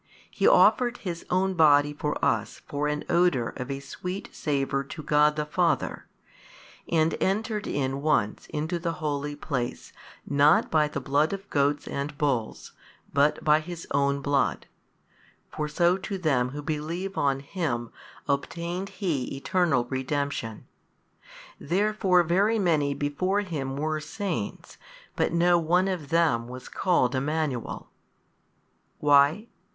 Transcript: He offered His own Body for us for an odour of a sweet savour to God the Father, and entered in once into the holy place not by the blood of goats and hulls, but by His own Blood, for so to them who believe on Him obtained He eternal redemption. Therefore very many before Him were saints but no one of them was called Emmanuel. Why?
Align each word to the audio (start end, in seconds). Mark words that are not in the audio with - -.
He 0.31 0.47
offered 0.47 0.97
His 1.05 1.23
own 1.29 1.53
Body 1.53 1.93
for 1.93 2.17
us 2.25 2.63
for 2.65 2.87
an 2.87 3.03
odour 3.07 3.49
of 3.49 3.69
a 3.69 3.79
sweet 3.79 4.29
savour 4.31 4.83
to 4.85 5.03
God 5.03 5.35
the 5.35 5.45
Father, 5.45 6.07
and 6.91 7.15
entered 7.21 7.67
in 7.67 8.01
once 8.01 8.47
into 8.47 8.79
the 8.79 8.93
holy 8.93 9.35
place 9.35 9.93
not 10.25 10.71
by 10.71 10.87
the 10.87 10.99
blood 10.99 11.33
of 11.33 11.47
goats 11.51 11.87
and 11.87 12.15
hulls, 12.19 12.71
but 13.13 13.43
by 13.43 13.59
His 13.59 13.85
own 13.91 14.23
Blood, 14.23 14.65
for 15.55 15.67
so 15.67 15.97
to 15.97 16.17
them 16.17 16.49
who 16.49 16.63
believe 16.63 17.15
on 17.15 17.39
Him 17.39 17.91
obtained 18.27 18.89
He 18.89 19.25
eternal 19.35 19.85
redemption. 19.85 20.65
Therefore 21.59 22.23
very 22.23 22.57
many 22.57 22.95
before 22.95 23.41
Him 23.41 23.75
were 23.77 23.99
saints 23.99 24.79
but 25.15 25.31
no 25.31 25.59
one 25.59 25.87
of 25.87 26.09
them 26.09 26.47
was 26.47 26.69
called 26.69 27.13
Emmanuel. 27.13 27.91
Why? 28.97 29.45